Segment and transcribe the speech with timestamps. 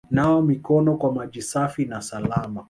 [0.11, 2.59] Nawa mikono kwa maji safi na salama